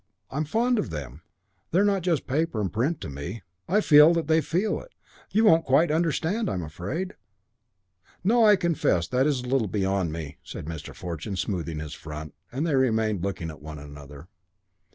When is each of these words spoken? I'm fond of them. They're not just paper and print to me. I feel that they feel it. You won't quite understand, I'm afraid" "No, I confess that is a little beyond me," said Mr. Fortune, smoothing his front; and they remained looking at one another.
I'm 0.31 0.45
fond 0.45 0.79
of 0.79 0.89
them. 0.89 1.21
They're 1.69 1.85
not 1.85 2.01
just 2.01 2.25
paper 2.25 2.59
and 2.59 2.73
print 2.73 2.99
to 3.01 3.07
me. 3.11 3.43
I 3.67 3.81
feel 3.81 4.15
that 4.15 4.25
they 4.25 4.41
feel 4.41 4.79
it. 4.81 4.95
You 5.31 5.45
won't 5.45 5.63
quite 5.63 5.91
understand, 5.91 6.49
I'm 6.49 6.63
afraid" 6.63 7.13
"No, 8.23 8.43
I 8.43 8.55
confess 8.55 9.07
that 9.09 9.27
is 9.27 9.41
a 9.43 9.47
little 9.47 9.67
beyond 9.67 10.11
me," 10.11 10.39
said 10.41 10.65
Mr. 10.65 10.95
Fortune, 10.95 11.35
smoothing 11.35 11.77
his 11.77 11.93
front; 11.93 12.33
and 12.51 12.65
they 12.65 12.73
remained 12.73 13.23
looking 13.23 13.51
at 13.51 13.61
one 13.61 13.77
another. 13.77 14.27